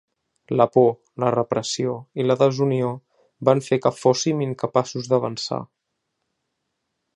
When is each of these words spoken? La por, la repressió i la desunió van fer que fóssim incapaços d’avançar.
La 0.59 0.65
por, 0.77 0.87
la 1.23 1.29
repressió 1.35 1.93
i 2.23 2.25
la 2.31 2.37
desunió 2.39 2.89
van 3.51 3.63
fer 3.67 3.79
que 3.85 3.93
fóssim 3.99 4.43
incapaços 4.49 5.13
d’avançar. 5.13 5.63